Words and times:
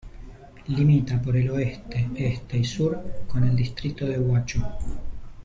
Limita 0.69 1.21
por 1.21 1.37
el 1.37 1.51
oeste, 1.51 2.09
este 2.15 2.57
y 2.57 2.63
sur 2.63 2.99
con 3.27 3.43
el 3.43 3.55
distrito 3.55 4.07
de 4.07 4.17
Huacho. 4.17 4.59